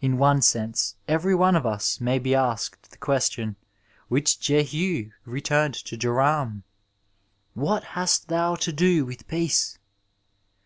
[0.00, 3.56] In one sense every one of us may be asked the question
[4.08, 6.64] which Jehu returned to Joram:
[7.52, 9.76] What hast thou to do with peace